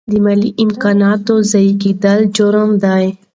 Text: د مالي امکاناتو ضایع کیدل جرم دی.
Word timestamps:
د 0.11 0.13
مالي 0.25 0.49
امکاناتو 0.63 1.33
ضایع 1.51 1.73
کیدل 1.83 2.19
جرم 2.35 2.69
دی. 2.83 3.05